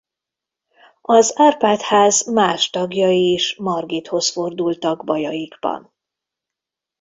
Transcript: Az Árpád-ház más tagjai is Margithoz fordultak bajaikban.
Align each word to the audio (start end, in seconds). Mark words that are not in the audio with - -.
Az 1.01 1.33
Árpád-ház 1.35 2.25
más 2.25 2.69
tagjai 2.69 3.31
is 3.33 3.55
Margithoz 3.55 4.31
fordultak 4.31 5.03
bajaikban. 5.03 5.93